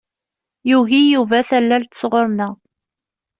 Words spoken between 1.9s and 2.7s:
sɣur-neɣ.